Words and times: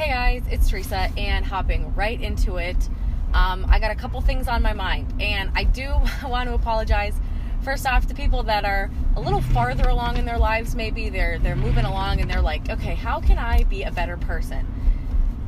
Hey 0.00 0.08
guys, 0.08 0.42
it's 0.50 0.70
Teresa, 0.70 1.12
and 1.18 1.44
hopping 1.44 1.94
right 1.94 2.18
into 2.18 2.56
it. 2.56 2.88
Um, 3.34 3.66
I 3.68 3.78
got 3.78 3.90
a 3.90 3.94
couple 3.94 4.18
things 4.22 4.48
on 4.48 4.62
my 4.62 4.72
mind, 4.72 5.12
and 5.20 5.50
I 5.54 5.64
do 5.64 5.90
want 6.24 6.48
to 6.48 6.54
apologize. 6.54 7.14
First 7.62 7.86
off, 7.86 8.06
to 8.06 8.14
people 8.14 8.42
that 8.44 8.64
are 8.64 8.90
a 9.14 9.20
little 9.20 9.42
farther 9.42 9.90
along 9.90 10.16
in 10.16 10.24
their 10.24 10.38
lives, 10.38 10.74
maybe 10.74 11.10
they're 11.10 11.38
they're 11.38 11.54
moving 11.54 11.84
along 11.84 12.22
and 12.22 12.30
they're 12.30 12.40
like, 12.40 12.70
okay, 12.70 12.94
how 12.94 13.20
can 13.20 13.36
I 13.36 13.64
be 13.64 13.82
a 13.82 13.92
better 13.92 14.16
person? 14.16 14.66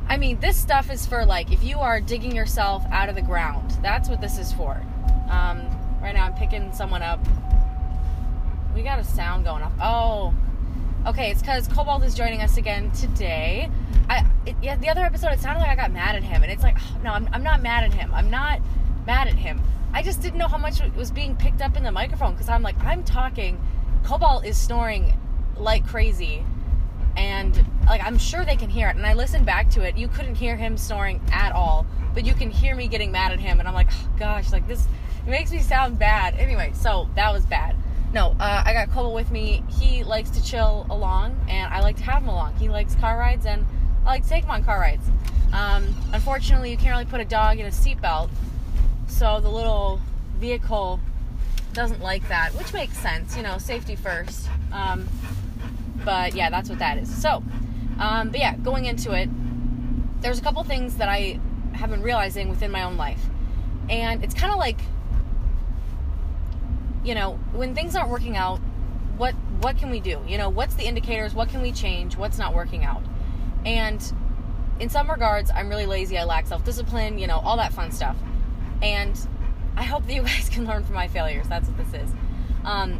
I 0.07 0.17
mean, 0.17 0.39
this 0.39 0.55
stuff 0.55 0.91
is 0.91 1.03
for 1.07 1.25
like 1.25 1.51
if 1.51 1.63
you 1.63 1.79
are 1.79 1.99
digging 1.99 2.35
yourself 2.35 2.83
out 2.91 3.09
of 3.09 3.15
the 3.15 3.23
ground. 3.23 3.71
That's 3.81 4.07
what 4.07 4.21
this 4.21 4.37
is 4.37 4.53
for. 4.53 4.79
Um, 5.31 5.65
right 5.99 6.13
now, 6.13 6.27
I'm 6.27 6.35
picking 6.35 6.71
someone 6.73 7.01
up. 7.01 7.19
We 8.75 8.83
got 8.83 8.99
a 8.99 9.03
sound 9.03 9.45
going 9.45 9.63
off. 9.63 9.73
Oh, 9.81 10.35
Okay, 11.05 11.31
it's 11.31 11.41
because 11.41 11.67
Cobalt 11.67 12.01
is 12.05 12.15
joining 12.15 12.41
us 12.41 12.55
again 12.55 12.89
today. 12.91 13.69
I 14.09 14.25
it, 14.45 14.55
yeah, 14.61 14.77
the 14.77 14.87
other 14.87 15.01
episode 15.01 15.33
it 15.33 15.41
sounded 15.41 15.59
like 15.59 15.69
I 15.69 15.75
got 15.75 15.91
mad 15.91 16.15
at 16.15 16.23
him, 16.23 16.43
and 16.43 16.51
it's 16.51 16.63
like 16.63 16.77
oh, 16.79 16.97
no, 17.03 17.11
I'm, 17.11 17.27
I'm 17.33 17.43
not 17.43 17.61
mad 17.61 17.83
at 17.83 17.93
him. 17.93 18.09
I'm 18.13 18.29
not 18.29 18.61
mad 19.05 19.27
at 19.27 19.33
him. 19.33 19.59
I 19.91 20.01
just 20.01 20.21
didn't 20.21 20.39
know 20.39 20.47
how 20.47 20.57
much 20.57 20.79
was 20.95 21.11
being 21.11 21.35
picked 21.35 21.61
up 21.61 21.75
in 21.75 21.83
the 21.83 21.91
microphone 21.91 22.31
because 22.31 22.47
I'm 22.47 22.63
like 22.63 22.81
I'm 22.85 23.03
talking. 23.03 23.59
Cobalt 24.05 24.45
is 24.45 24.57
snoring 24.57 25.13
like 25.57 25.85
crazy, 25.85 26.45
and 27.17 27.65
like 27.85 28.01
I'm 28.01 28.17
sure 28.17 28.45
they 28.45 28.55
can 28.55 28.69
hear 28.69 28.87
it. 28.87 28.95
And 28.95 29.05
I 29.05 29.13
listened 29.13 29.45
back 29.45 29.69
to 29.71 29.81
it. 29.81 29.97
You 29.97 30.07
couldn't 30.07 30.35
hear 30.35 30.55
him 30.55 30.77
snoring 30.77 31.19
at 31.33 31.51
all, 31.51 31.85
but 32.13 32.25
you 32.25 32.33
can 32.33 32.49
hear 32.49 32.77
me 32.77 32.87
getting 32.87 33.11
mad 33.11 33.33
at 33.33 33.41
him, 33.41 33.59
and 33.59 33.67
I'm 33.67 33.73
like, 33.73 33.89
oh, 33.91 34.09
gosh, 34.17 34.53
like 34.53 34.69
this 34.69 34.87
makes 35.27 35.51
me 35.51 35.59
sound 35.59 35.99
bad. 35.99 36.35
Anyway, 36.35 36.71
so 36.73 37.09
that 37.15 37.33
was 37.33 37.45
bad. 37.45 37.75
No, 38.13 38.35
uh, 38.39 38.61
I 38.63 38.73
got 38.73 38.91
Cole 38.91 39.11
with 39.11 39.31
me. 39.31 39.63
He 39.67 40.03
likes 40.03 40.29
to 40.31 40.43
chill 40.43 40.85
along, 40.91 41.35
and 41.49 41.73
I 41.73 41.81
like 41.81 41.97
to 41.97 42.03
have 42.03 42.21
him 42.21 42.29
along. 42.29 42.55
He 42.57 42.69
likes 42.69 42.93
car 42.95 43.17
rides, 43.17 43.47
and 43.47 43.65
I 44.05 44.09
like 44.09 44.23
to 44.23 44.29
take 44.29 44.43
him 44.43 44.51
on 44.51 44.63
car 44.63 44.79
rides. 44.79 45.03
Um, 45.51 45.95
unfortunately, 46.13 46.69
you 46.69 46.77
can't 46.77 46.91
really 46.91 47.05
put 47.05 47.21
a 47.21 47.25
dog 47.25 47.57
in 47.57 47.65
a 47.65 47.69
seatbelt, 47.69 48.29
so 49.07 49.39
the 49.39 49.49
little 49.49 49.99
vehicle 50.37 50.99
doesn't 51.73 52.01
like 52.01 52.27
that, 52.27 52.53
which 52.53 52.71
makes 52.71 52.95
sense. 52.99 53.35
You 53.35 53.41
know, 53.41 53.57
safety 53.57 53.95
first. 53.95 54.47
Um, 54.71 55.07
but 56.05 56.35
yeah, 56.35 56.51
that's 56.51 56.69
what 56.69 56.77
that 56.79 56.99
is. 56.99 57.13
So, 57.21 57.43
um, 57.97 58.29
but 58.29 58.39
yeah, 58.39 58.55
going 58.57 58.85
into 58.85 59.13
it, 59.13 59.27
there's 60.21 60.37
a 60.37 60.43
couple 60.43 60.63
things 60.63 60.97
that 60.97 61.09
I 61.09 61.39
have 61.73 61.89
been 61.89 62.03
realizing 62.03 62.49
within 62.49 62.69
my 62.69 62.83
own 62.83 62.95
life, 62.95 63.25
and 63.89 64.23
it's 64.23 64.35
kind 64.35 64.53
of 64.53 64.59
like 64.59 64.77
you 67.03 67.15
know, 67.15 67.33
when 67.53 67.75
things 67.75 67.95
aren't 67.95 68.09
working 68.09 68.37
out, 68.37 68.59
what 69.17 69.33
what 69.61 69.77
can 69.77 69.89
we 69.89 69.99
do? 69.99 70.21
You 70.27 70.37
know, 70.37 70.49
what's 70.49 70.75
the 70.75 70.83
indicators? 70.83 71.33
What 71.33 71.49
can 71.49 71.61
we 71.61 71.71
change? 71.71 72.17
What's 72.17 72.37
not 72.37 72.53
working 72.53 72.83
out? 72.83 73.03
And 73.65 74.01
in 74.79 74.89
some 74.89 75.09
regards, 75.09 75.51
I'm 75.51 75.69
really 75.69 75.85
lazy. 75.85 76.17
I 76.17 76.23
lack 76.23 76.47
self-discipline, 76.47 77.17
you 77.17 77.27
know, 77.27 77.39
all 77.39 77.57
that 77.57 77.71
fun 77.71 77.91
stuff. 77.91 78.17
And 78.81 79.17
I 79.77 79.83
hope 79.83 80.05
that 80.07 80.13
you 80.13 80.21
guys 80.33 80.49
can 80.49 80.65
learn 80.65 80.83
from 80.83 80.95
my 80.95 81.07
failures. 81.07 81.47
That's 81.47 81.67
what 81.67 81.77
this 81.77 82.01
is. 82.01 82.09
Um, 82.65 82.99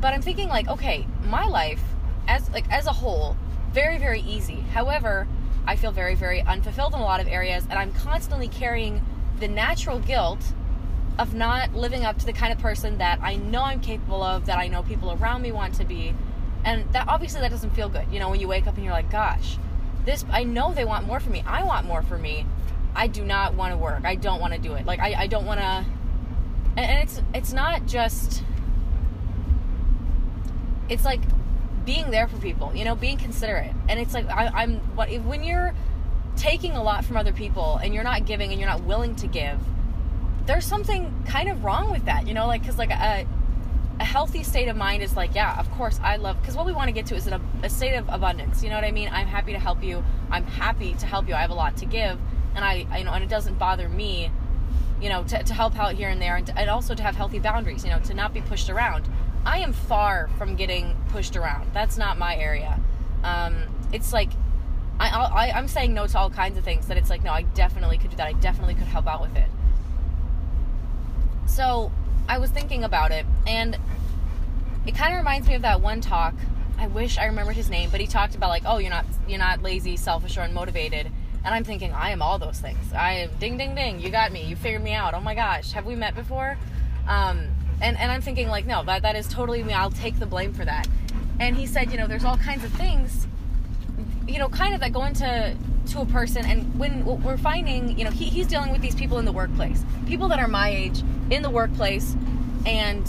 but 0.00 0.12
I'm 0.12 0.22
thinking 0.22 0.48
like, 0.48 0.68
okay, 0.68 1.06
my 1.24 1.46
life 1.46 1.82
as 2.26 2.50
like 2.50 2.70
as 2.70 2.86
a 2.86 2.92
whole, 2.92 3.36
very 3.72 3.98
very 3.98 4.20
easy. 4.20 4.60
However, 4.72 5.26
I 5.66 5.76
feel 5.76 5.92
very 5.92 6.14
very 6.14 6.42
unfulfilled 6.42 6.94
in 6.94 7.00
a 7.00 7.04
lot 7.04 7.20
of 7.20 7.28
areas, 7.28 7.64
and 7.70 7.78
I'm 7.78 7.92
constantly 7.92 8.48
carrying 8.48 9.04
the 9.40 9.48
natural 9.48 9.98
guilt 9.98 10.40
of 11.18 11.34
not 11.34 11.74
living 11.74 12.04
up 12.04 12.18
to 12.18 12.26
the 12.26 12.32
kind 12.32 12.52
of 12.52 12.58
person 12.58 12.98
that 12.98 13.20
I 13.22 13.36
know 13.36 13.62
I'm 13.62 13.80
capable 13.80 14.22
of, 14.22 14.46
that 14.46 14.58
I 14.58 14.68
know 14.68 14.82
people 14.82 15.12
around 15.12 15.42
me 15.42 15.52
want 15.52 15.74
to 15.74 15.84
be. 15.84 16.14
And 16.64 16.90
that 16.92 17.08
obviously 17.08 17.40
that 17.40 17.50
doesn't 17.50 17.70
feel 17.70 17.88
good. 17.88 18.06
You 18.10 18.18
know, 18.18 18.30
when 18.30 18.40
you 18.40 18.48
wake 18.48 18.66
up 18.66 18.74
and 18.74 18.84
you're 18.84 18.94
like, 18.94 19.10
gosh, 19.10 19.58
this 20.04 20.24
I 20.30 20.44
know 20.44 20.72
they 20.72 20.84
want 20.84 21.06
more 21.06 21.20
for 21.20 21.30
me. 21.30 21.44
I 21.46 21.62
want 21.62 21.86
more 21.86 22.02
for 22.02 22.18
me. 22.18 22.46
I 22.96 23.06
do 23.06 23.24
not 23.24 23.54
want 23.54 23.72
to 23.72 23.76
work. 23.76 24.04
I 24.04 24.14
don't 24.14 24.40
want 24.40 24.54
to 24.54 24.58
do 24.58 24.74
it. 24.74 24.86
Like 24.86 25.00
I, 25.00 25.14
I 25.22 25.26
don't 25.26 25.46
want 25.46 25.60
to 25.60 25.84
and, 26.76 26.78
and 26.78 27.02
it's 27.02 27.22
it's 27.32 27.52
not 27.52 27.86
just 27.86 28.42
it's 30.88 31.04
like 31.04 31.20
being 31.84 32.10
there 32.10 32.26
for 32.26 32.38
people, 32.38 32.74
you 32.74 32.84
know, 32.84 32.94
being 32.94 33.18
considerate. 33.18 33.72
And 33.88 34.00
it's 34.00 34.14
like 34.14 34.28
I, 34.28 34.46
I'm 34.46 34.76
what 34.96 35.10
when 35.22 35.44
you're 35.44 35.74
taking 36.36 36.72
a 36.72 36.82
lot 36.82 37.04
from 37.04 37.16
other 37.16 37.32
people 37.32 37.76
and 37.76 37.94
you're 37.94 38.04
not 38.04 38.26
giving 38.26 38.50
and 38.50 38.60
you're 38.60 38.68
not 38.68 38.82
willing 38.82 39.14
to 39.16 39.26
give, 39.26 39.60
there's 40.46 40.64
something 40.64 41.24
kind 41.26 41.48
of 41.48 41.64
wrong 41.64 41.90
with 41.90 42.04
that, 42.04 42.26
you 42.26 42.34
know, 42.34 42.46
like 42.46 42.62
because 42.62 42.78
like 42.78 42.90
a 42.90 43.26
a 44.00 44.04
healthy 44.04 44.42
state 44.42 44.68
of 44.68 44.76
mind 44.76 45.02
is 45.02 45.16
like, 45.16 45.34
yeah, 45.34 45.58
of 45.58 45.70
course 45.72 46.00
I 46.02 46.16
love 46.16 46.40
because 46.40 46.56
what 46.56 46.66
we 46.66 46.72
want 46.72 46.88
to 46.88 46.92
get 46.92 47.06
to 47.06 47.14
is 47.14 47.26
a, 47.26 47.40
a 47.62 47.70
state 47.70 47.94
of 47.94 48.08
abundance. 48.08 48.62
You 48.62 48.70
know 48.70 48.76
what 48.76 48.84
I 48.84 48.90
mean? 48.90 49.08
I'm 49.12 49.26
happy 49.26 49.52
to 49.52 49.58
help 49.58 49.82
you. 49.82 50.04
I'm 50.30 50.44
happy 50.44 50.94
to 50.94 51.06
help 51.06 51.28
you. 51.28 51.34
I 51.34 51.40
have 51.40 51.50
a 51.50 51.54
lot 51.54 51.76
to 51.78 51.86
give, 51.86 52.18
and 52.54 52.64
I, 52.64 52.86
I 52.90 52.98
you 52.98 53.04
know, 53.04 53.12
and 53.12 53.22
it 53.22 53.30
doesn't 53.30 53.58
bother 53.58 53.88
me, 53.88 54.30
you 55.00 55.08
know, 55.08 55.22
to, 55.24 55.42
to 55.42 55.54
help 55.54 55.78
out 55.78 55.94
here 55.94 56.08
and 56.08 56.20
there, 56.20 56.36
and, 56.36 56.46
to, 56.46 56.58
and 56.58 56.68
also 56.68 56.94
to 56.94 57.02
have 57.02 57.14
healthy 57.14 57.38
boundaries. 57.38 57.84
You 57.84 57.90
know, 57.90 58.00
to 58.00 58.14
not 58.14 58.34
be 58.34 58.40
pushed 58.40 58.68
around. 58.68 59.08
I 59.46 59.58
am 59.58 59.72
far 59.72 60.28
from 60.38 60.56
getting 60.56 60.96
pushed 61.10 61.36
around. 61.36 61.70
That's 61.72 61.96
not 61.96 62.18
my 62.18 62.34
area. 62.36 62.80
Um, 63.22 63.56
it's 63.92 64.12
like 64.12 64.30
I, 64.98 65.08
I 65.08 65.52
I'm 65.52 65.68
saying 65.68 65.94
no 65.94 66.06
to 66.06 66.18
all 66.18 66.30
kinds 66.30 66.58
of 66.58 66.64
things. 66.64 66.88
That 66.88 66.96
it's 66.96 67.10
like 67.10 67.22
no, 67.22 67.30
I 67.30 67.42
definitely 67.42 67.98
could 67.98 68.10
do 68.10 68.16
that. 68.16 68.26
I 68.26 68.32
definitely 68.32 68.74
could 68.74 68.88
help 68.88 69.06
out 69.06 69.20
with 69.20 69.36
it. 69.36 69.48
So 71.46 71.92
I 72.28 72.38
was 72.38 72.50
thinking 72.50 72.84
about 72.84 73.10
it, 73.10 73.26
and 73.46 73.76
it 74.86 74.94
kind 74.94 75.12
of 75.12 75.18
reminds 75.18 75.48
me 75.48 75.54
of 75.54 75.62
that 75.62 75.80
one 75.80 76.00
talk. 76.00 76.34
I 76.78 76.88
wish 76.88 77.18
I 77.18 77.26
remembered 77.26 77.56
his 77.56 77.70
name, 77.70 77.90
but 77.90 78.00
he 78.00 78.06
talked 78.06 78.34
about 78.34 78.48
like, 78.48 78.64
oh, 78.66 78.78
you're 78.78 78.90
not 78.90 79.06
you're 79.28 79.38
not 79.38 79.62
lazy, 79.62 79.96
selfish, 79.96 80.36
or 80.36 80.40
unmotivated. 80.40 81.10
And 81.44 81.54
I'm 81.54 81.64
thinking, 81.64 81.92
I 81.92 82.10
am 82.10 82.22
all 82.22 82.38
those 82.38 82.58
things. 82.58 82.92
I 82.92 83.12
am 83.12 83.30
ding 83.38 83.56
ding 83.58 83.74
ding. 83.74 84.00
You 84.00 84.10
got 84.10 84.32
me. 84.32 84.44
You 84.44 84.56
figured 84.56 84.82
me 84.82 84.92
out. 84.92 85.14
Oh 85.14 85.20
my 85.20 85.34
gosh, 85.34 85.72
have 85.72 85.86
we 85.86 85.94
met 85.94 86.14
before? 86.14 86.56
Um, 87.06 87.48
and 87.80 87.98
and 87.98 88.10
I'm 88.10 88.22
thinking 88.22 88.48
like, 88.48 88.66
no, 88.66 88.82
that 88.84 89.02
that 89.02 89.14
is 89.14 89.28
totally 89.28 89.62
me. 89.62 89.72
I'll 89.72 89.90
take 89.90 90.18
the 90.18 90.26
blame 90.26 90.52
for 90.52 90.64
that. 90.64 90.88
And 91.38 91.56
he 91.56 91.66
said, 91.66 91.90
you 91.90 91.98
know, 91.98 92.06
there's 92.06 92.24
all 92.24 92.38
kinds 92.38 92.64
of 92.64 92.72
things, 92.72 93.26
you 94.26 94.38
know, 94.38 94.48
kind 94.48 94.74
of 94.74 94.80
that 94.80 94.92
go 94.92 95.04
into 95.04 95.56
to 95.86 96.00
a 96.00 96.06
person 96.06 96.44
and 96.46 96.78
when 96.78 97.04
we're 97.04 97.36
finding 97.36 97.98
you 97.98 98.04
know 98.04 98.10
he, 98.10 98.24
he's 98.24 98.46
dealing 98.46 98.72
with 98.72 98.80
these 98.80 98.94
people 98.94 99.18
in 99.18 99.24
the 99.24 99.32
workplace. 99.32 99.84
People 100.06 100.28
that 100.28 100.38
are 100.38 100.48
my 100.48 100.70
age 100.70 101.02
in 101.30 101.42
the 101.42 101.50
workplace 101.50 102.16
and 102.66 103.06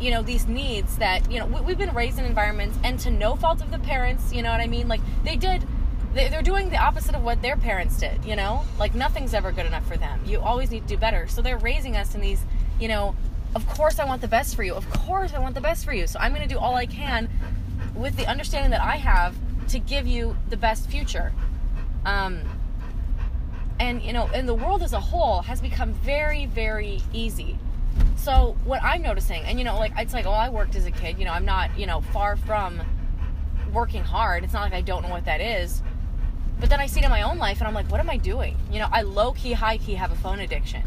you 0.00 0.10
know 0.10 0.22
these 0.22 0.46
needs 0.46 0.96
that 0.96 1.30
you 1.30 1.38
know 1.38 1.46
we, 1.46 1.72
have 1.72 1.78
been 1.78 1.94
raised 1.94 2.18
in 2.18 2.24
environments 2.24 2.76
and 2.82 2.98
to 3.00 3.10
no 3.10 3.36
fault 3.36 3.60
of 3.62 3.70
the 3.70 3.78
parents 3.78 4.32
you 4.32 4.42
know 4.42 4.50
what 4.50 4.60
i 4.60 4.66
mean? 4.66 4.88
Like 4.88 5.00
they 5.24 5.36
did 5.36 5.66
they're 6.12 6.42
doing 6.42 6.70
the 6.70 6.78
opposite 6.78 7.14
of 7.14 7.22
what 7.22 7.40
their 7.42 7.56
parents 7.56 7.98
did 7.98 8.24
you 8.24 8.34
know? 8.34 8.64
Like 8.78 8.94
nothing's 8.94 9.34
ever 9.34 9.52
good 9.52 9.66
enough 9.66 9.86
for 9.86 9.96
them. 9.96 10.20
You 10.26 10.40
always 10.40 10.70
need 10.70 10.82
to 10.82 10.88
do 10.88 10.96
better. 10.96 11.28
So 11.28 11.42
they're 11.42 11.58
raising 11.58 11.96
us 11.96 12.14
in 12.14 12.20
these 12.20 12.42
you 12.80 12.88
know 12.88 13.14
of 13.54 13.66
course 13.68 13.98
i 13.98 14.04
want 14.04 14.20
the 14.20 14.28
best 14.28 14.56
for 14.56 14.64
you. 14.64 14.74
Of 14.74 14.90
course 14.90 15.32
i 15.32 15.38
want 15.38 15.54
the 15.54 15.60
best 15.60 15.84
for 15.84 15.92
you. 15.92 16.06
So 16.08 16.18
i'm 16.18 16.34
going 16.34 16.46
to 16.46 16.52
do 16.52 16.58
all 16.58 16.74
i 16.74 16.86
can 16.86 17.28
with 17.94 18.16
the 18.16 18.26
understanding 18.26 18.70
that 18.72 18.82
i 18.82 18.96
have 18.96 19.34
to 19.70 19.78
give 19.78 20.06
you 20.06 20.36
the 20.48 20.56
best 20.56 20.88
future 20.88 21.32
um, 22.04 22.40
and 23.78 24.02
you 24.02 24.12
know, 24.12 24.28
and 24.34 24.48
the 24.48 24.54
world 24.54 24.82
as 24.82 24.92
a 24.92 25.00
whole 25.00 25.42
has 25.42 25.60
become 25.60 25.92
very, 25.94 26.46
very 26.46 27.00
easy. 27.12 27.58
So 28.16 28.56
what 28.64 28.82
I'm 28.82 29.02
noticing, 29.02 29.42
and 29.44 29.58
you 29.58 29.64
know, 29.64 29.78
like 29.78 29.92
it's 29.96 30.12
like, 30.12 30.26
oh, 30.26 30.32
I 30.32 30.50
worked 30.50 30.76
as 30.76 30.86
a 30.86 30.90
kid. 30.90 31.18
You 31.18 31.24
know, 31.24 31.32
I'm 31.32 31.44
not, 31.44 31.78
you 31.78 31.86
know, 31.86 32.00
far 32.00 32.36
from 32.36 32.80
working 33.72 34.04
hard. 34.04 34.44
It's 34.44 34.52
not 34.52 34.62
like 34.62 34.74
I 34.74 34.82
don't 34.82 35.02
know 35.02 35.08
what 35.08 35.24
that 35.24 35.40
is. 35.40 35.82
But 36.58 36.68
then 36.68 36.78
I 36.78 36.86
see 36.86 37.00
it 37.00 37.04
in 37.04 37.10
my 37.10 37.22
own 37.22 37.38
life, 37.38 37.58
and 37.58 37.66
I'm 37.66 37.72
like, 37.72 37.90
what 37.90 38.00
am 38.00 38.10
I 38.10 38.18
doing? 38.18 38.54
You 38.70 38.80
know, 38.80 38.88
I 38.92 39.00
low 39.00 39.32
key, 39.32 39.52
high 39.52 39.78
key 39.78 39.94
have 39.94 40.12
a 40.12 40.16
phone 40.16 40.40
addiction, 40.40 40.82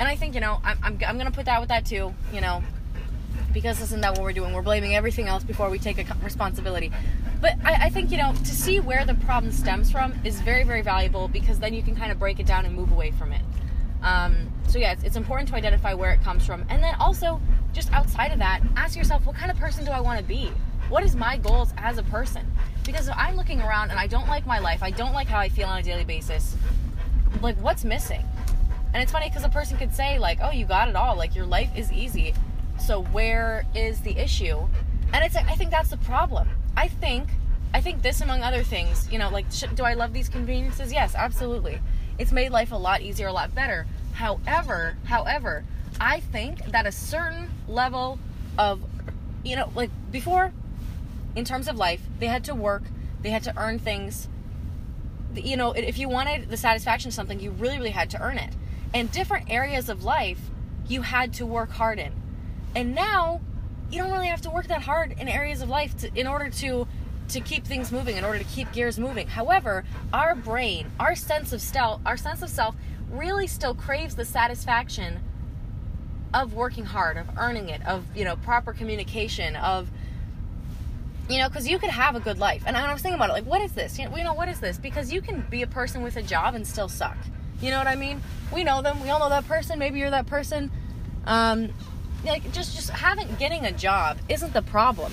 and 0.00 0.08
I 0.08 0.16
think, 0.16 0.34
you 0.34 0.40
know, 0.40 0.60
I'm, 0.64 0.78
I'm, 0.82 0.98
I'm 1.06 1.18
gonna 1.18 1.30
put 1.30 1.44
that 1.46 1.60
with 1.60 1.68
that 1.68 1.86
too. 1.86 2.12
You 2.32 2.40
know, 2.40 2.62
because 3.52 3.80
isn't 3.80 4.00
that 4.00 4.12
what 4.12 4.22
we're 4.22 4.32
doing? 4.32 4.52
We're 4.52 4.62
blaming 4.62 4.96
everything 4.96 5.28
else 5.28 5.44
before 5.44 5.70
we 5.70 5.78
take 5.78 5.98
a 5.98 6.16
responsibility. 6.22 6.90
But 7.40 7.54
I, 7.64 7.86
I, 7.86 7.90
think, 7.90 8.10
you 8.10 8.18
know, 8.18 8.32
to 8.32 8.54
see 8.54 8.80
where 8.80 9.04
the 9.04 9.14
problem 9.14 9.52
stems 9.52 9.90
from 9.90 10.14
is 10.24 10.40
very, 10.40 10.64
very 10.64 10.82
valuable 10.82 11.28
because 11.28 11.58
then 11.58 11.74
you 11.74 11.82
can 11.82 11.96
kind 11.96 12.12
of 12.12 12.18
break 12.18 12.38
it 12.40 12.46
down 12.46 12.64
and 12.64 12.74
move 12.74 12.92
away 12.92 13.10
from 13.10 13.32
it. 13.32 13.42
Um, 14.02 14.52
so, 14.68 14.78
yeah, 14.78 14.92
it's, 14.92 15.04
it's 15.04 15.16
important 15.16 15.48
to 15.50 15.54
identify 15.54 15.94
where 15.94 16.12
it 16.12 16.22
comes 16.22 16.46
from. 16.46 16.64
And 16.68 16.82
then 16.82 16.94
also, 16.96 17.40
just 17.72 17.92
outside 17.92 18.32
of 18.32 18.38
that, 18.38 18.62
ask 18.76 18.96
yourself, 18.96 19.26
what 19.26 19.36
kind 19.36 19.50
of 19.50 19.58
person 19.58 19.84
do 19.84 19.90
I 19.90 20.00
want 20.00 20.18
to 20.18 20.24
be? 20.24 20.50
What 20.88 21.04
is 21.04 21.16
my 21.16 21.36
goals 21.36 21.72
as 21.78 21.98
a 21.98 22.02
person? 22.04 22.46
Because 22.84 23.08
if 23.08 23.14
I'm 23.16 23.36
looking 23.36 23.60
around 23.60 23.90
and 23.90 23.98
I 23.98 24.06
don't 24.06 24.28
like 24.28 24.46
my 24.46 24.58
life, 24.58 24.82
I 24.82 24.90
don't 24.90 25.12
like 25.12 25.26
how 25.28 25.38
I 25.38 25.48
feel 25.48 25.68
on 25.68 25.78
a 25.78 25.82
daily 25.82 26.04
basis, 26.04 26.56
like, 27.40 27.56
what's 27.56 27.84
missing? 27.84 28.24
And 28.92 29.02
it's 29.02 29.10
funny 29.10 29.28
because 29.28 29.44
a 29.44 29.48
person 29.48 29.78
could 29.78 29.94
say, 29.94 30.18
like, 30.18 30.38
oh, 30.42 30.50
you 30.50 30.66
got 30.66 30.88
it 30.88 30.96
all. 30.96 31.16
Like, 31.16 31.34
your 31.34 31.46
life 31.46 31.70
is 31.76 31.90
easy. 31.92 32.34
So 32.84 33.04
where 33.04 33.64
is 33.76 34.00
the 34.00 34.18
issue? 34.18 34.58
And 35.12 35.24
it's 35.24 35.36
I 35.36 35.54
think 35.54 35.70
that's 35.70 35.90
the 35.90 35.98
problem. 35.98 36.48
I 36.76 36.88
think 36.88 37.28
I 37.72 37.80
think 37.80 38.02
this 38.02 38.20
among 38.20 38.42
other 38.42 38.64
things, 38.64 39.10
you 39.10 39.18
know, 39.18 39.30
like 39.30 39.46
do 39.74 39.84
I 39.84 39.94
love 39.94 40.12
these 40.12 40.28
conveniences? 40.28 40.92
Yes, 40.92 41.14
absolutely. 41.14 41.80
It's 42.18 42.32
made 42.32 42.50
life 42.50 42.72
a 42.72 42.76
lot 42.76 43.00
easier, 43.00 43.28
a 43.28 43.32
lot 43.32 43.54
better. 43.54 43.86
However, 44.14 44.96
however, 45.04 45.64
I 46.00 46.20
think 46.20 46.64
that 46.66 46.86
a 46.86 46.92
certain 46.92 47.50
level 47.68 48.18
of 48.58 48.82
you 49.44 49.54
know, 49.54 49.70
like 49.76 49.90
before 50.10 50.52
in 51.36 51.44
terms 51.44 51.68
of 51.68 51.76
life, 51.76 52.00
they 52.18 52.26
had 52.26 52.44
to 52.44 52.54
work, 52.54 52.82
they 53.22 53.30
had 53.30 53.44
to 53.44 53.56
earn 53.56 53.78
things 53.78 54.28
you 55.34 55.56
know, 55.56 55.72
if 55.72 55.98
you 55.98 56.10
wanted 56.10 56.50
the 56.50 56.58
satisfaction 56.58 57.08
of 57.08 57.14
something, 57.14 57.40
you 57.40 57.52
really, 57.52 57.78
really 57.78 57.90
had 57.90 58.10
to 58.10 58.20
earn 58.20 58.36
it. 58.36 58.54
And 58.92 59.10
different 59.10 59.50
areas 59.50 59.88
of 59.88 60.04
life, 60.04 60.38
you 60.88 61.00
had 61.00 61.32
to 61.34 61.46
work 61.46 61.70
hard 61.70 61.98
in. 61.98 62.12
And 62.74 62.94
now, 62.94 63.40
you 63.90 63.98
don't 63.98 64.12
really 64.12 64.28
have 64.28 64.40
to 64.42 64.50
work 64.50 64.68
that 64.68 64.82
hard 64.82 65.12
in 65.12 65.28
areas 65.28 65.60
of 65.60 65.68
life 65.68 65.96
to, 65.98 66.10
in 66.18 66.26
order 66.26 66.48
to 66.50 66.86
to 67.28 67.40
keep 67.40 67.64
things 67.64 67.90
moving, 67.90 68.16
in 68.16 68.24
order 68.24 68.38
to 68.38 68.44
keep 68.44 68.70
gears 68.72 68.98
moving. 68.98 69.26
However, 69.26 69.84
our 70.12 70.34
brain, 70.34 70.90
our 71.00 71.14
sense 71.14 71.52
of 71.52 71.62
self, 71.62 72.00
our 72.04 72.16
sense 72.16 72.42
of 72.42 72.50
self, 72.50 72.74
really 73.10 73.46
still 73.46 73.74
craves 73.74 74.16
the 74.16 74.24
satisfaction 74.24 75.20
of 76.34 76.52
working 76.52 76.84
hard, 76.84 77.16
of 77.16 77.26
earning 77.38 77.68
it, 77.68 77.86
of 77.86 78.04
you 78.14 78.24
know 78.24 78.36
proper 78.36 78.72
communication, 78.72 79.56
of 79.56 79.90
you 81.28 81.38
know, 81.38 81.48
because 81.48 81.68
you 81.68 81.78
could 81.78 81.90
have 81.90 82.16
a 82.16 82.20
good 82.20 82.38
life. 82.38 82.62
And 82.66 82.76
I 82.76 82.92
was 82.92 83.00
thinking 83.00 83.16
about 83.16 83.30
it, 83.30 83.32
like, 83.32 83.46
what 83.46 83.62
is 83.62 83.72
this? 83.72 83.98
You 83.98 84.08
know, 84.08 84.16
know, 84.16 84.34
what 84.34 84.48
is 84.48 84.60
this? 84.60 84.76
Because 84.76 85.12
you 85.12 85.22
can 85.22 85.46
be 85.50 85.62
a 85.62 85.66
person 85.66 86.02
with 86.02 86.16
a 86.16 86.22
job 86.22 86.54
and 86.54 86.66
still 86.66 86.88
suck. 86.88 87.16
You 87.60 87.70
know 87.70 87.78
what 87.78 87.86
I 87.86 87.94
mean? 87.94 88.20
We 88.52 88.64
know 88.64 88.82
them. 88.82 89.00
We 89.02 89.10
all 89.10 89.20
know 89.20 89.28
that 89.28 89.46
person. 89.46 89.78
Maybe 89.78 89.98
you're 89.98 90.10
that 90.10 90.26
person. 90.26 90.70
Um, 91.24 91.70
like 92.24 92.52
just 92.52 92.74
just 92.74 92.90
having 92.90 93.28
getting 93.38 93.64
a 93.64 93.72
job 93.72 94.18
isn't 94.28 94.52
the 94.52 94.62
problem. 94.62 95.12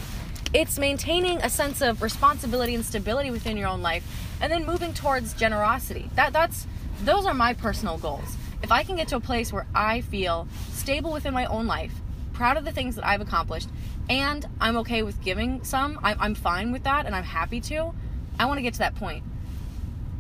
It's 0.54 0.80
maintaining 0.80 1.38
a 1.40 1.50
sense 1.50 1.82
of 1.82 2.02
responsibility 2.02 2.74
and 2.76 2.84
stability 2.84 3.32
within 3.32 3.58
your 3.58 3.68
own 3.68 3.82
life, 3.82 4.04
and 4.42 4.52
then 4.52 4.66
moving 4.66 4.94
towards 4.94 5.34
generosity. 5.34 6.10
That 6.16 6.34
that's 6.34 6.68
those 7.04 7.26
are 7.26 7.34
my 7.34 7.54
personal 7.54 7.98
goals. 7.98 8.36
If 8.62 8.72
I 8.72 8.84
can 8.84 8.96
get 8.96 9.08
to 9.10 9.16
a 9.16 9.22
place 9.22 9.54
where 9.54 9.66
I 9.74 10.02
feel 10.02 10.48
stable 10.72 11.14
within 11.14 11.34
my 11.34 11.46
own 11.46 11.66
life, 11.66 11.94
proud 12.34 12.58
of 12.58 12.66
the 12.66 12.72
things 12.72 12.96
that 12.96 13.06
I've 13.06 13.22
accomplished, 13.22 13.70
and 14.10 14.46
I'm 14.60 14.76
okay 14.78 15.04
with 15.04 15.22
giving 15.22 15.64
some, 15.64 16.00
I'm, 16.04 16.18
I'm 16.20 16.36
fine 16.36 16.72
with 16.72 16.84
that 16.84 17.06
and 17.06 17.16
I'm 17.16 17.24
happy 17.24 17.62
to. 17.62 17.94
I 18.38 18.46
want 18.46 18.58
to 18.58 18.62
get 18.62 18.74
to 18.74 18.80
that 18.80 18.96
point. 18.96 19.24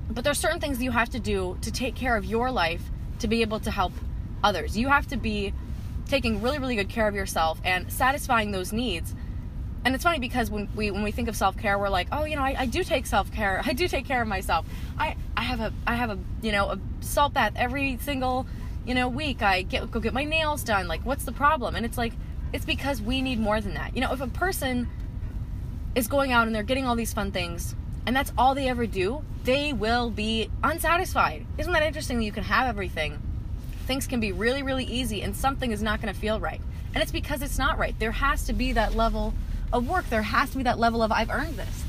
But 0.10 0.24
there's 0.24 0.40
certain 0.40 0.60
things 0.60 0.82
you 0.82 0.92
have 0.92 1.10
to 1.10 1.20
do 1.20 1.58
to 1.62 1.72
take 1.72 1.96
care 1.96 2.16
of 2.16 2.26
your 2.26 2.50
life 2.52 2.82
to 3.20 3.28
be 3.28 3.42
able 3.42 3.60
to 3.62 3.72
help 3.72 3.94
others. 4.44 4.78
You 4.78 4.88
have 4.88 5.08
to 5.08 5.18
be 5.18 5.54
taking 6.10 6.42
really, 6.42 6.60
really 6.60 6.76
good 6.76 6.90
care 6.90 7.08
of 7.08 7.16
yourself 7.16 7.60
and 7.64 7.92
satisfying 7.92 8.52
those 8.52 8.74
needs. 8.74 9.14
And 9.86 9.96
it's 9.96 10.04
funny 10.04 10.20
because 10.20 10.52
when 10.52 10.68
we 10.76 10.92
when 10.92 11.04
we 11.04 11.12
think 11.12 11.30
of 11.30 11.36
self 11.38 11.58
care, 11.58 11.80
we're 11.80 11.90
like, 11.90 12.08
oh, 12.12 12.26
you 12.26 12.36
know, 12.36 12.42
I, 12.42 12.56
I 12.60 12.66
do 12.66 12.84
take 12.84 13.06
self 13.06 13.32
care. 13.32 13.62
I 13.66 13.74
do 13.74 13.88
take 13.88 14.06
care 14.06 14.22
of 14.22 14.28
myself. 14.28 14.66
I, 14.98 15.16
I 15.38 15.44
have 15.44 15.62
a 15.62 15.74
I 15.88 15.96
have 15.96 16.10
a 16.10 16.20
you 16.42 16.52
know 16.52 16.72
a 16.72 16.80
salt 17.00 17.34
bath 17.34 17.54
every 17.56 17.98
single 18.02 18.46
you 18.86 18.94
know 18.94 19.08
week. 19.08 19.42
I 19.42 19.62
get 19.62 19.90
go 19.90 20.00
get 20.00 20.14
my 20.14 20.26
nails 20.26 20.64
done. 20.64 20.88
Like, 20.88 21.06
what's 21.06 21.24
the 21.24 21.32
problem? 21.32 21.76
And 21.76 21.86
it's 21.86 21.98
like 21.98 22.14
it's 22.52 22.66
because 22.66 23.02
we 23.02 23.22
need 23.22 23.40
more 23.40 23.62
than 23.62 23.76
that. 23.76 23.96
You 23.96 24.02
know, 24.02 24.12
if 24.12 24.20
a 24.20 24.28
person 24.28 24.90
is 25.96 26.08
going 26.08 26.32
out 26.32 26.48
and 26.48 26.56
they're 26.56 26.64
getting 26.64 26.86
all 26.86 26.96
these 26.96 27.14
fun 27.14 27.32
things 27.32 27.76
and 28.06 28.16
that's 28.16 28.34
all 28.38 28.56
they 28.56 28.68
ever 28.68 28.86
do, 28.86 29.24
they 29.44 29.72
will 29.72 30.10
be 30.10 30.50
unsatisfied. 30.64 31.46
Isn't 31.58 31.72
that 31.74 31.84
interesting 31.84 32.18
that 32.18 32.24
you 32.24 32.32
can 32.32 32.44
have 32.44 32.68
everything? 32.68 33.22
Things 33.90 34.06
can 34.06 34.20
be 34.20 34.32
really, 34.32 34.62
really 34.62 34.84
easy 34.84 35.24
and 35.24 35.36
something 35.36 35.72
is 35.72 35.82
not 35.82 36.00
going 36.00 36.14
to 36.14 36.20
feel 36.20 36.40
right. 36.40 36.62
And 36.94 37.02
it's 37.02 37.12
because 37.12 37.42
it's 37.42 37.58
not 37.58 37.80
right. 37.80 37.98
There 37.98 38.12
has 38.12 38.44
to 38.44 38.54
be 38.54 38.74
that 38.74 38.94
level 38.94 39.34
of 39.74 39.90
work. 39.90 40.08
There 40.12 40.22
has 40.22 40.52
to 40.52 40.58
be 40.58 40.64
that 40.66 40.78
level 40.78 41.02
of 41.02 41.12
I've 41.12 41.32
earned 41.32 41.56
this. 41.56 41.86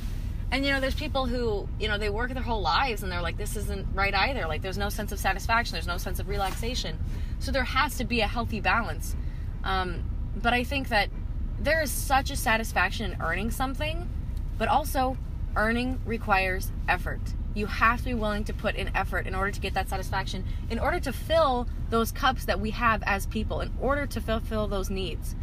And 0.50 0.64
you 0.64 0.72
know, 0.72 0.80
there's 0.80 0.94
people 0.94 1.26
who, 1.26 1.68
you 1.78 1.88
know, 1.88 1.98
they 1.98 2.08
work 2.08 2.32
their 2.32 2.42
whole 2.42 2.62
lives 2.62 3.02
and 3.02 3.12
they're 3.12 3.20
like, 3.20 3.36
this 3.36 3.54
isn't 3.54 3.86
right 3.92 4.14
either. 4.14 4.46
Like, 4.46 4.62
there's 4.62 4.78
no 4.78 4.88
sense 4.88 5.12
of 5.12 5.18
satisfaction, 5.18 5.74
there's 5.74 5.86
no 5.86 5.98
sense 5.98 6.18
of 6.20 6.26
relaxation. 6.26 6.98
So 7.38 7.52
there 7.52 7.64
has 7.64 7.98
to 7.98 8.04
be 8.04 8.22
a 8.22 8.26
healthy 8.26 8.60
balance. 8.60 9.14
Um, 9.62 10.02
but 10.34 10.54
I 10.54 10.64
think 10.64 10.88
that 10.88 11.10
there 11.58 11.82
is 11.82 11.90
such 11.90 12.30
a 12.30 12.36
satisfaction 12.36 13.12
in 13.12 13.20
earning 13.20 13.50
something, 13.50 14.08
but 14.56 14.68
also 14.68 15.18
earning 15.54 16.00
requires 16.06 16.72
effort. 16.88 17.20
You 17.54 17.66
have 17.66 17.98
to 17.98 18.04
be 18.06 18.14
willing 18.14 18.44
to 18.44 18.54
put 18.54 18.74
in 18.74 18.90
effort 18.96 19.26
in 19.26 19.34
order 19.34 19.50
to 19.50 19.60
get 19.60 19.74
that 19.74 19.90
satisfaction, 19.90 20.46
in 20.70 20.78
order 20.78 20.98
to 21.00 21.12
fill 21.12 21.68
those 21.90 22.12
cups 22.12 22.44
that 22.46 22.60
we 22.60 22.70
have 22.70 23.02
as 23.04 23.26
people, 23.26 23.60
in 23.60 23.70
order 23.80 24.06
to 24.06 24.20
fulfill 24.20 24.66
those 24.66 24.90
needs. 24.90 25.34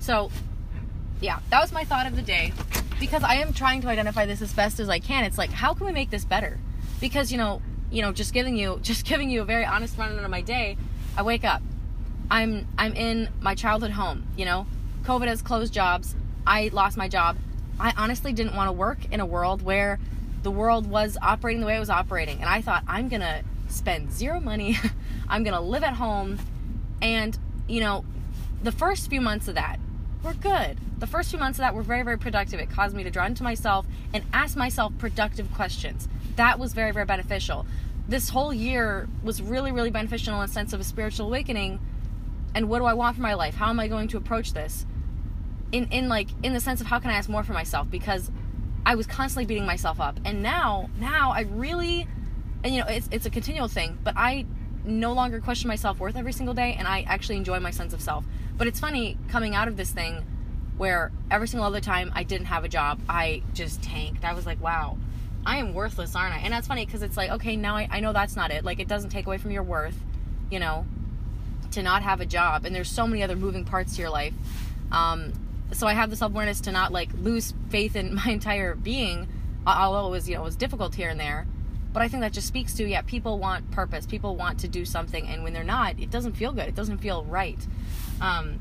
So, 0.00 0.30
yeah, 1.20 1.40
that 1.50 1.60
was 1.60 1.72
my 1.72 1.84
thought 1.84 2.06
of 2.06 2.16
the 2.16 2.22
day 2.22 2.52
because 2.98 3.22
I 3.22 3.34
am 3.36 3.52
trying 3.52 3.80
to 3.82 3.88
identify 3.88 4.26
this 4.26 4.42
as 4.42 4.52
best 4.52 4.80
as 4.80 4.88
I 4.88 4.98
can. 4.98 5.24
It's 5.24 5.38
like, 5.38 5.50
how 5.50 5.74
can 5.74 5.86
we 5.86 5.92
make 5.92 6.10
this 6.10 6.24
better? 6.24 6.58
Because, 7.00 7.32
you 7.32 7.38
know, 7.38 7.62
you 7.90 8.02
know, 8.02 8.12
just 8.12 8.32
giving 8.32 8.56
you 8.56 8.78
just 8.82 9.06
giving 9.06 9.30
you 9.30 9.42
a 9.42 9.44
very 9.44 9.64
honest 9.64 9.96
rundown 9.96 10.24
of 10.24 10.30
my 10.30 10.40
day, 10.40 10.76
I 11.16 11.22
wake 11.22 11.44
up, 11.44 11.62
I'm 12.30 12.66
I'm 12.78 12.94
in 12.94 13.28
my 13.40 13.54
childhood 13.54 13.92
home, 13.92 14.26
you 14.36 14.44
know. 14.44 14.66
COVID 15.04 15.26
has 15.26 15.42
closed 15.42 15.72
jobs. 15.72 16.14
I 16.46 16.70
lost 16.72 16.96
my 16.96 17.08
job. 17.08 17.36
I 17.78 17.92
honestly 17.96 18.32
didn't 18.32 18.54
want 18.54 18.68
to 18.68 18.72
work 18.72 18.98
in 19.10 19.20
a 19.20 19.26
world 19.26 19.62
where 19.62 19.98
the 20.42 20.50
world 20.50 20.86
was 20.86 21.16
operating 21.20 21.60
the 21.60 21.66
way 21.66 21.76
it 21.76 21.80
was 21.80 21.90
operating. 21.90 22.38
And 22.38 22.48
I 22.48 22.60
thought 22.60 22.84
I'm 22.86 23.08
going 23.08 23.20
to 23.20 23.42
spend 23.68 24.12
zero 24.12 24.40
money. 24.40 24.78
I'm 25.32 25.42
going 25.42 25.54
to 25.54 25.60
live 25.60 25.82
at 25.82 25.94
home 25.94 26.38
and, 27.00 27.36
you 27.66 27.80
know, 27.80 28.04
the 28.62 28.70
first 28.70 29.08
few 29.08 29.20
months 29.20 29.48
of 29.48 29.56
that 29.56 29.80
were 30.22 30.34
good. 30.34 30.78
The 31.00 31.06
first 31.06 31.30
few 31.30 31.38
months 31.38 31.58
of 31.58 31.62
that 31.62 31.74
were 31.74 31.82
very, 31.82 32.02
very 32.02 32.18
productive. 32.18 32.60
It 32.60 32.70
caused 32.70 32.94
me 32.94 33.02
to 33.02 33.10
draw 33.10 33.26
into 33.26 33.42
myself 33.42 33.86
and 34.14 34.24
ask 34.32 34.56
myself 34.56 34.92
productive 34.98 35.52
questions. 35.52 36.06
That 36.36 36.58
was 36.58 36.74
very, 36.74 36.92
very 36.92 37.06
beneficial. 37.06 37.66
This 38.06 38.28
whole 38.28 38.52
year 38.52 39.08
was 39.24 39.40
really, 39.42 39.72
really 39.72 39.90
beneficial 39.90 40.36
in 40.36 40.44
a 40.44 40.52
sense 40.52 40.72
of 40.72 40.80
a 40.80 40.84
spiritual 40.84 41.26
awakening 41.26 41.80
and 42.54 42.68
what 42.68 42.80
do 42.80 42.84
I 42.84 42.92
want 42.92 43.16
for 43.16 43.22
my 43.22 43.34
life? 43.34 43.54
How 43.54 43.70
am 43.70 43.80
I 43.80 43.88
going 43.88 44.08
to 44.08 44.18
approach 44.18 44.52
this? 44.52 44.84
In 45.72 45.88
in 45.90 46.08
like 46.10 46.28
in 46.42 46.52
the 46.52 46.60
sense 46.60 46.82
of 46.82 46.86
how 46.86 46.98
can 46.98 47.10
I 47.10 47.14
ask 47.14 47.30
more 47.30 47.42
for 47.42 47.54
myself 47.54 47.90
because 47.90 48.30
I 48.84 48.94
was 48.94 49.06
constantly 49.06 49.46
beating 49.46 49.64
myself 49.64 50.00
up. 50.00 50.20
And 50.24 50.42
now 50.42 50.90
now 50.98 51.32
I 51.32 51.42
really 51.42 52.06
and 52.62 52.74
you 52.74 52.80
know 52.80 52.86
it's 52.88 53.08
it's 53.10 53.24
a 53.24 53.30
continual 53.30 53.68
thing, 53.68 53.98
but 54.04 54.14
I 54.16 54.44
no 54.84 55.12
longer 55.12 55.40
question 55.40 55.68
my 55.68 55.76
self-worth 55.76 56.16
every 56.16 56.32
single 56.32 56.54
day 56.54 56.74
and 56.78 56.88
I 56.88 57.02
actually 57.02 57.36
enjoy 57.36 57.60
my 57.60 57.70
sense 57.70 57.92
of 57.92 58.00
self. 58.00 58.24
But 58.56 58.66
it's 58.66 58.80
funny 58.80 59.16
coming 59.28 59.54
out 59.54 59.68
of 59.68 59.76
this 59.76 59.90
thing 59.90 60.24
where 60.76 61.12
every 61.30 61.48
single 61.48 61.66
other 61.66 61.80
time 61.80 62.10
I 62.14 62.22
didn't 62.24 62.46
have 62.46 62.64
a 62.64 62.68
job, 62.68 63.00
I 63.08 63.42
just 63.54 63.82
tanked. 63.82 64.24
I 64.24 64.34
was 64.34 64.46
like, 64.46 64.60
wow, 64.60 64.98
I 65.46 65.58
am 65.58 65.74
worthless, 65.74 66.16
aren't 66.16 66.34
I? 66.34 66.38
And 66.38 66.52
that's 66.52 66.66
funny 66.66 66.84
because 66.84 67.02
it's 67.02 67.16
like, 67.16 67.30
okay, 67.30 67.56
now 67.56 67.76
I, 67.76 67.88
I 67.90 68.00
know 68.00 68.12
that's 68.12 68.36
not 68.36 68.50
it. 68.50 68.64
Like, 68.64 68.80
it 68.80 68.88
doesn't 68.88 69.10
take 69.10 69.26
away 69.26 69.38
from 69.38 69.50
your 69.50 69.62
worth, 69.62 69.96
you 70.50 70.58
know? 70.58 70.86
to 71.72 71.82
not 71.82 72.02
have 72.02 72.20
a 72.20 72.26
job 72.26 72.64
and 72.64 72.74
there's 72.74 72.90
so 72.90 73.06
many 73.06 73.22
other 73.22 73.36
moving 73.36 73.64
parts 73.64 73.96
to 73.96 74.00
your 74.00 74.10
life 74.10 74.34
um, 74.90 75.32
so 75.72 75.86
i 75.86 75.94
have 75.94 76.10
the 76.10 76.16
self-awareness 76.16 76.60
to 76.60 76.72
not 76.72 76.92
like 76.92 77.10
lose 77.18 77.54
faith 77.70 77.96
in 77.96 78.14
my 78.26 78.26
entire 78.26 78.74
being 78.74 79.26
although 79.66 80.06
it 80.06 80.10
was 80.10 80.28
you 80.28 80.34
know 80.34 80.42
it 80.42 80.44
was 80.44 80.56
difficult 80.56 80.94
here 80.94 81.08
and 81.08 81.18
there 81.18 81.46
but 81.92 82.02
i 82.02 82.08
think 82.08 82.20
that 82.22 82.32
just 82.32 82.46
speaks 82.46 82.74
to 82.74 82.86
yeah 82.86 83.02
people 83.02 83.38
want 83.38 83.70
purpose 83.70 84.06
people 84.06 84.36
want 84.36 84.58
to 84.60 84.68
do 84.68 84.84
something 84.84 85.26
and 85.28 85.42
when 85.42 85.52
they're 85.52 85.64
not 85.64 85.98
it 85.98 86.10
doesn't 86.10 86.32
feel 86.32 86.52
good 86.52 86.68
it 86.68 86.74
doesn't 86.74 86.98
feel 86.98 87.24
right 87.24 87.66
um, 88.20 88.60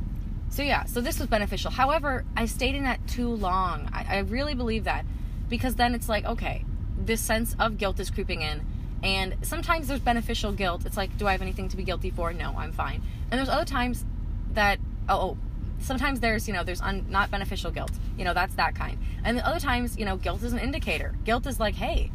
so 0.49 0.63
yeah 0.63 0.85
so 0.85 1.01
this 1.01 1.19
was 1.19 1.27
beneficial 1.27 1.71
however 1.71 2.25
i 2.35 2.45
stayed 2.45 2.75
in 2.75 2.83
that 2.83 3.05
too 3.07 3.29
long 3.29 3.89
I, 3.93 4.17
I 4.17 4.19
really 4.19 4.55
believe 4.55 4.85
that 4.85 5.05
because 5.49 5.75
then 5.75 5.95
it's 5.95 6.09
like 6.09 6.25
okay 6.25 6.65
this 6.97 7.21
sense 7.21 7.55
of 7.59 7.77
guilt 7.77 7.99
is 7.99 8.09
creeping 8.09 8.41
in 8.41 8.65
and 9.03 9.35
sometimes 9.41 9.87
there's 9.87 9.99
beneficial 9.99 10.51
guilt. 10.51 10.85
It's 10.85 10.97
like, 10.97 11.17
do 11.17 11.27
I 11.27 11.31
have 11.31 11.41
anything 11.41 11.69
to 11.69 11.77
be 11.77 11.83
guilty 11.83 12.11
for? 12.11 12.33
No, 12.33 12.55
I'm 12.57 12.71
fine. 12.71 13.01
And 13.29 13.39
there's 13.39 13.49
other 13.49 13.65
times 13.65 14.05
that, 14.53 14.79
oh, 15.09 15.31
oh 15.31 15.37
sometimes 15.79 16.19
there's, 16.19 16.47
you 16.47 16.53
know, 16.53 16.63
there's 16.63 16.81
un, 16.81 17.05
not 17.09 17.31
beneficial 17.31 17.71
guilt. 17.71 17.91
You 18.17 18.25
know, 18.25 18.33
that's 18.33 18.53
that 18.55 18.75
kind. 18.75 18.99
And 19.23 19.37
the 19.37 19.47
other 19.47 19.59
times, 19.59 19.97
you 19.97 20.05
know, 20.05 20.17
guilt 20.17 20.43
is 20.43 20.53
an 20.53 20.59
indicator. 20.59 21.15
Guilt 21.23 21.47
is 21.47 21.59
like, 21.59 21.75
hey, 21.75 22.11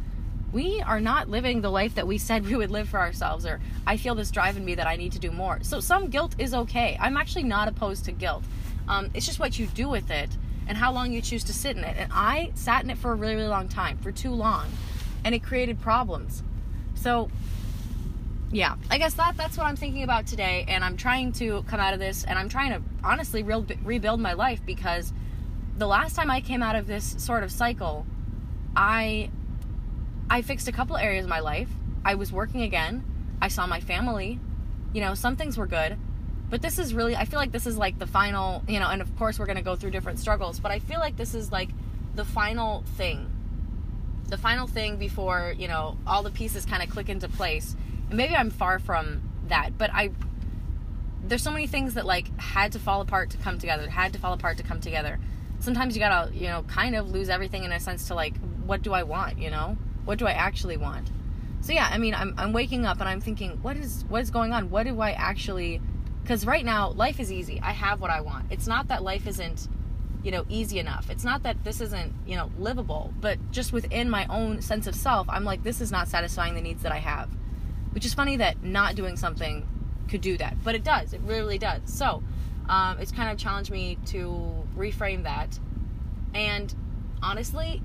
we 0.51 0.81
are 0.81 1.01
not 1.01 1.29
living 1.29 1.61
the 1.61 1.69
life 1.69 1.95
that 1.95 2.07
we 2.07 2.17
said 2.17 2.45
we 2.45 2.55
would 2.55 2.71
live 2.71 2.87
for 2.89 2.99
ourselves, 2.99 3.45
or 3.45 3.59
I 3.85 3.97
feel 3.97 4.15
this 4.15 4.31
drive 4.31 4.57
in 4.57 4.63
me 4.63 4.75
that 4.75 4.87
I 4.87 4.95
need 4.95 5.11
to 5.13 5.19
do 5.19 5.31
more. 5.31 5.59
So 5.61 5.79
some 5.79 6.07
guilt 6.07 6.35
is 6.37 6.53
okay. 6.53 6.97
I'm 6.99 7.17
actually 7.17 7.43
not 7.43 7.67
opposed 7.67 8.05
to 8.05 8.11
guilt. 8.11 8.43
Um, 8.87 9.09
it's 9.13 9.25
just 9.25 9.39
what 9.39 9.59
you 9.59 9.67
do 9.67 9.89
with 9.89 10.09
it 10.09 10.29
and 10.67 10.77
how 10.77 10.91
long 10.93 11.11
you 11.11 11.21
choose 11.21 11.43
to 11.45 11.53
sit 11.53 11.75
in 11.75 11.83
it. 11.83 11.95
And 11.97 12.11
I 12.13 12.51
sat 12.55 12.83
in 12.83 12.89
it 12.89 12.97
for 12.97 13.11
a 13.11 13.15
really, 13.15 13.35
really 13.35 13.47
long 13.47 13.67
time, 13.67 13.97
for 13.97 14.11
too 14.11 14.31
long, 14.31 14.67
and 15.23 15.35
it 15.35 15.43
created 15.43 15.81
problems. 15.81 16.43
So, 16.95 17.29
yeah, 18.51 18.75
I 18.89 18.97
guess 18.97 19.13
that 19.15 19.35
that's 19.35 19.57
what 19.57 19.65
I'm 19.65 19.75
thinking 19.75 20.03
about 20.03 20.27
today, 20.27 20.65
and 20.67 20.83
I'm 20.83 20.95
trying 20.95 21.33
to 21.33 21.63
come 21.63 21.79
out 21.79 21.93
of 21.93 21.99
this, 21.99 22.23
and 22.23 22.39
I'm 22.39 22.47
trying 22.47 22.71
to 22.71 22.81
honestly 23.03 23.43
re- 23.43 23.77
rebuild 23.83 24.21
my 24.21 24.33
life 24.33 24.61
because 24.65 25.11
the 25.77 25.87
last 25.87 26.15
time 26.15 26.31
I 26.31 26.41
came 26.41 26.63
out 26.63 26.75
of 26.75 26.87
this 26.87 27.15
sort 27.17 27.43
of 27.43 27.51
cycle, 27.51 28.05
I 28.75 29.29
I 30.29 30.41
fixed 30.41 30.67
a 30.67 30.71
couple 30.71 30.97
areas 30.97 31.25
of 31.25 31.29
my 31.29 31.39
life. 31.39 31.69
I 32.03 32.15
was 32.15 32.31
working 32.31 32.61
again. 32.61 33.03
I 33.41 33.47
saw 33.47 33.65
my 33.67 33.79
family. 33.79 34.39
You 34.93 35.01
know, 35.01 35.13
some 35.13 35.35
things 35.35 35.57
were 35.57 35.67
good, 35.67 35.97
but 36.49 36.61
this 36.61 36.79
is 36.79 36.93
really 36.93 37.15
I 37.15 37.25
feel 37.25 37.39
like 37.39 37.51
this 37.51 37.67
is 37.67 37.77
like 37.77 37.99
the 37.99 38.07
final, 38.07 38.63
you 38.67 38.79
know, 38.79 38.87
and 38.87 39.01
of 39.01 39.15
course 39.17 39.39
we're 39.39 39.45
going 39.45 39.57
to 39.57 39.63
go 39.63 39.75
through 39.75 39.91
different 39.91 40.19
struggles, 40.19 40.59
but 40.59 40.71
I 40.71 40.79
feel 40.79 40.99
like 40.99 41.17
this 41.17 41.35
is 41.35 41.51
like 41.51 41.69
the 42.15 42.25
final 42.25 42.83
thing 42.95 43.29
the 44.27 44.37
final 44.37 44.67
thing 44.67 44.97
before 44.97 45.53
you 45.57 45.67
know 45.67 45.97
all 46.05 46.23
the 46.23 46.31
pieces 46.31 46.65
kind 46.65 46.83
of 46.83 46.89
click 46.89 47.09
into 47.09 47.29
place 47.29 47.75
and 48.09 48.17
maybe 48.17 48.35
i'm 48.35 48.49
far 48.49 48.79
from 48.79 49.21
that 49.47 49.77
but 49.77 49.89
i 49.93 50.09
there's 51.23 51.41
so 51.41 51.51
many 51.51 51.67
things 51.67 51.93
that 51.93 52.05
like 52.05 52.37
had 52.39 52.71
to 52.71 52.79
fall 52.79 53.01
apart 53.01 53.29
to 53.29 53.37
come 53.37 53.57
together 53.57 53.89
had 53.89 54.13
to 54.13 54.19
fall 54.19 54.33
apart 54.33 54.57
to 54.57 54.63
come 54.63 54.81
together 54.81 55.19
sometimes 55.59 55.95
you 55.95 55.99
gotta 55.99 56.33
you 56.33 56.47
know 56.47 56.63
kind 56.63 56.95
of 56.95 57.09
lose 57.09 57.29
everything 57.29 57.63
in 57.63 57.71
a 57.71 57.79
sense 57.79 58.07
to 58.07 58.15
like 58.15 58.35
what 58.65 58.81
do 58.81 58.93
i 58.93 59.03
want 59.03 59.37
you 59.37 59.49
know 59.49 59.77
what 60.07 60.17
do 60.17 60.25
i 60.25 60.31
actually 60.31 60.77
want 60.77 61.11
so 61.61 61.73
yeah, 61.73 61.89
I 61.91 61.97
mean, 61.97 62.13
I'm 62.13 62.33
I'm 62.37 62.53
waking 62.53 62.85
up 62.85 62.99
and 62.99 63.09
I'm 63.09 63.21
thinking, 63.21 63.59
what 63.61 63.77
is 63.77 64.05
what 64.07 64.21
is 64.21 64.31
going 64.31 64.53
on? 64.53 64.69
What 64.69 64.83
do 64.83 65.01
I 65.01 65.11
actually? 65.11 65.81
Because 66.21 66.45
right 66.45 66.63
now, 66.63 66.91
life 66.91 67.19
is 67.19 67.31
easy. 67.31 67.59
I 67.61 67.71
have 67.71 68.01
what 68.01 68.09
I 68.09 68.21
want. 68.21 68.51
It's 68.51 68.67
not 68.67 68.89
that 68.89 69.01
life 69.01 69.27
isn't, 69.27 69.67
you 70.23 70.31
know, 70.31 70.45
easy 70.49 70.79
enough. 70.79 71.09
It's 71.09 71.23
not 71.23 71.43
that 71.43 71.63
this 71.63 71.81
isn't, 71.81 72.13
you 72.25 72.35
know, 72.35 72.51
livable. 72.57 73.13
But 73.19 73.51
just 73.51 73.73
within 73.73 74.09
my 74.09 74.25
own 74.27 74.61
sense 74.61 74.87
of 74.87 74.95
self, 74.95 75.27
I'm 75.29 75.43
like, 75.43 75.63
this 75.63 75.81
is 75.81 75.91
not 75.91 76.07
satisfying 76.07 76.55
the 76.55 76.61
needs 76.61 76.83
that 76.83 76.91
I 76.91 76.99
have. 76.99 77.29
Which 77.91 78.05
is 78.05 78.13
funny 78.13 78.37
that 78.37 78.63
not 78.63 78.95
doing 78.95 79.17
something 79.17 79.67
could 80.09 80.21
do 80.21 80.37
that, 80.37 80.63
but 80.63 80.75
it 80.75 80.83
does. 80.83 81.13
It 81.13 81.21
really 81.25 81.57
does. 81.57 81.81
So, 81.85 82.23
um, 82.69 82.97
it's 82.99 83.11
kind 83.11 83.31
of 83.31 83.37
challenged 83.37 83.71
me 83.71 83.97
to 84.07 84.53
reframe 84.77 85.23
that. 85.23 85.59
And 86.33 86.73
honestly, 87.21 87.81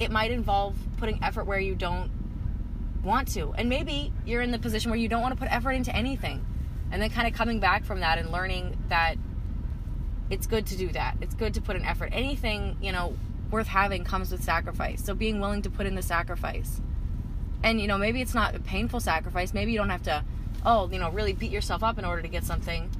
it 0.00 0.10
might 0.10 0.30
involve 0.30 0.76
putting 0.98 1.22
effort 1.22 1.44
where 1.44 1.60
you 1.60 1.74
don't 1.74 2.10
want 3.02 3.28
to. 3.28 3.52
And 3.52 3.68
maybe 3.68 4.12
you're 4.24 4.42
in 4.42 4.50
the 4.50 4.58
position 4.58 4.90
where 4.90 4.98
you 4.98 5.08
don't 5.08 5.22
want 5.22 5.34
to 5.34 5.38
put 5.38 5.52
effort 5.52 5.72
into 5.72 5.94
anything. 5.94 6.44
And 6.90 7.00
then 7.00 7.10
kind 7.10 7.26
of 7.26 7.34
coming 7.34 7.60
back 7.60 7.84
from 7.84 8.00
that 8.00 8.18
and 8.18 8.30
learning 8.30 8.76
that 8.88 9.16
it's 10.30 10.46
good 10.46 10.66
to 10.66 10.76
do 10.76 10.88
that. 10.88 11.16
It's 11.20 11.34
good 11.34 11.54
to 11.54 11.60
put 11.60 11.76
an 11.76 11.84
effort. 11.84 12.10
Anything, 12.12 12.76
you 12.80 12.92
know, 12.92 13.16
worth 13.50 13.66
having 13.66 14.04
comes 14.04 14.30
with 14.30 14.42
sacrifice. 14.42 15.04
So 15.04 15.14
being 15.14 15.40
willing 15.40 15.62
to 15.62 15.70
put 15.70 15.86
in 15.86 15.94
the 15.94 16.02
sacrifice. 16.02 16.80
And, 17.62 17.80
you 17.80 17.86
know, 17.86 17.98
maybe 17.98 18.20
it's 18.20 18.34
not 18.34 18.54
a 18.54 18.60
painful 18.60 19.00
sacrifice. 19.00 19.54
Maybe 19.54 19.72
you 19.72 19.78
don't 19.78 19.90
have 19.90 20.02
to, 20.04 20.24
oh, 20.64 20.88
you 20.90 20.98
know, 20.98 21.10
really 21.10 21.32
beat 21.32 21.50
yourself 21.50 21.82
up 21.82 21.98
in 21.98 22.04
order 22.04 22.22
to 22.22 22.28
get 22.28 22.44
something. 22.44 22.90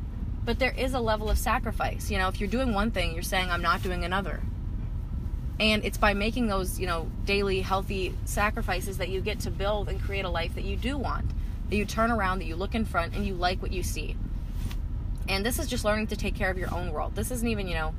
But 0.45 0.59
there 0.59 0.75
is 0.77 0.95
a 0.95 1.01
level 1.01 1.31
of 1.31 1.39
sacrifice. 1.39 2.11
You 2.11 2.19
know, 2.19 2.29
if 2.29 2.41
you're 2.41 2.49
doing 2.49 2.75
one 2.75 2.91
thing, 2.91 3.15
you're 3.15 3.23
saying, 3.23 3.51
I'm 3.51 3.63
not 3.63 3.83
doing 3.83 4.05
another 4.05 4.41
and 5.63 5.85
it's 5.85 5.97
by 5.97 6.13
making 6.13 6.49
those 6.49 6.81
you 6.81 6.87
know 6.87 7.09
daily 7.25 7.61
healthy 7.61 8.13
sacrifices 8.25 8.99
that 8.99 9.09
you 9.09 9.21
get 9.21 9.39
to 9.41 9.51
build 9.51 9.89
and 9.89 10.03
create 10.03 10.25
a 10.25 10.29
life 10.29 10.55
that 10.57 10.65
you 10.65 10.77
do 10.77 10.99
want 10.99 11.31
that 11.71 11.77
you 11.77 11.85
turn 11.85 12.11
around 12.11 12.41
that 12.41 12.47
you 12.47 12.57
look 12.57 12.75
in 12.75 12.85
front 12.85 13.15
and 13.15 13.25
you 13.25 13.33
like 13.33 13.63
what 13.63 13.73
you 13.73 13.83
see. 13.83 14.15
And 15.29 15.47
this 15.47 15.59
is 15.59 15.69
just 15.69 15.87
learning 15.87 16.09
to 16.09 16.17
take 16.17 16.35
care 16.35 16.51
of 16.51 16.59
your 16.59 16.75
own 16.75 16.93
world. 16.93 17.15
This 17.15 17.31
isn't 17.31 17.49
even 17.49 17.69
you 17.69 17.75
know 17.75 17.95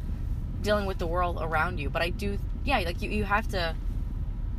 dealing 0.62 0.86
with 0.86 1.00
the 1.00 1.08
world 1.08 1.40
around 1.42 1.80
you. 1.80 1.90
But 1.90 2.02
i 2.02 2.10
do 2.10 2.38
yeah 2.66 2.80
like 2.80 3.02
you, 3.02 3.10
you 3.10 3.24
have 3.24 3.48
to 3.50 3.76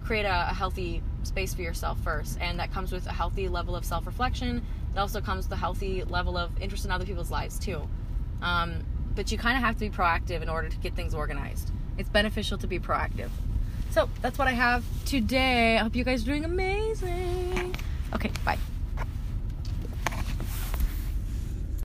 create 0.03 0.25
a, 0.25 0.51
a 0.51 0.55
healthy 0.55 1.03
space 1.25 1.53
for 1.53 1.61
yourself 1.61 2.01
first. 2.01 2.39
And 2.41 2.59
that 2.59 2.73
comes 2.73 2.91
with 2.91 3.07
a 3.07 3.13
healthy 3.13 3.49
level 3.49 3.77
of 3.77 3.85
self-reflection. 3.85 4.65
It 4.95 4.99
also 4.99 5.21
comes 5.21 5.45
with 5.45 5.53
a 5.53 5.61
healthy 5.61 6.05
level 6.05 6.39
of 6.39 6.51
interest 6.61 6.87
in 6.87 6.91
other 6.91 7.05
people's 7.05 7.31
lives 7.31 7.59
too. 7.59 7.87
Um, 8.41 8.85
but 9.15 9.31
you 9.31 9.39
kind 9.39 9.57
of 9.57 9.63
have 9.63 9.75
to 9.75 9.81
be 9.81 9.91
proactive 9.91 10.41
in 10.41 10.49
order 10.49 10.69
to 10.71 10.77
get 10.79 10.97
things 10.97 11.15
organized 11.15 11.71
it's 11.99 12.09
beneficial 12.09 12.59
to 12.59 12.67
be 12.67 12.79
proactive. 12.79 13.31
So 13.91 14.09
that's 14.23 14.39
what 14.39 14.49
I 14.49 14.53
have 14.53 14.85
today. 15.05 15.79
I 15.79 15.83
hope 15.83 15.95
you 15.95 16.05
guys 16.05 16.23
are 16.23 16.27
doing 16.27 16.45
amazing. 16.45 17.77
Okay, 18.13 18.31
bye. 18.45 18.59